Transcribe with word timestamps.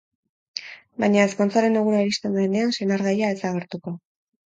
Baina, 1.03 1.27
ezkontzaren 1.33 1.79
eguna 1.83 2.01
iristen 2.07 2.41
denean, 2.41 2.77
senargaia 2.81 3.33
ez 3.37 3.41
da 3.45 3.49
agertuko. 3.55 3.99